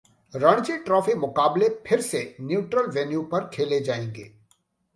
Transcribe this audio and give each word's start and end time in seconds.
Ranji 0.33 0.77
trophy 0.85 1.13
मुकाबले 1.15 1.69
फिर 1.87 2.01
से 2.01 2.23
न्यूट्रल 2.41 2.89
वेन्यू 2.91 3.21
पर 3.31 3.49
खेले 3.53 3.79
जाएंगे 3.79 4.31